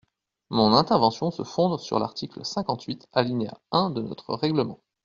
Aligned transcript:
Mon 0.49 0.73
intervention 0.73 1.29
se 1.29 1.43
fonde 1.43 1.79
sur 1.79 1.99
l’article 1.99 2.43
cinquante-huit, 2.43 3.07
alinéa 3.13 3.53
un 3.71 3.91
de 3.91 4.01
notre 4.01 4.33
règlement. 4.33 4.79